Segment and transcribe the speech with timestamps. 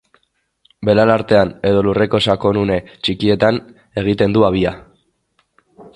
[0.87, 2.77] Belar artean edo lurreko sakonune
[3.09, 3.63] txikietan
[4.05, 4.77] egiten du habia.